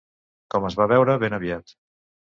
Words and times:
Com 0.55 0.65
es 0.69 0.77
va 0.79 0.89
veure 0.93 1.19
ben 1.27 1.39
aviat. 1.39 1.75